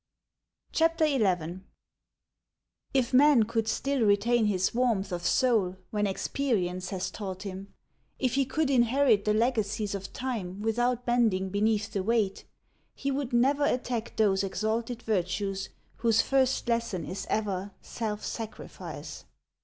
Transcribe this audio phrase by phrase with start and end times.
[0.75, 1.61] XL Tf
[3.13, 7.71] man could still retain his warmth of soul when experience has taught him,
[8.17, 12.45] if he' could inherit the legacies of time without bending beneath the weight,
[12.95, 19.25] he would never attack those exalted virtues whose first lesson is ever self sacrifice.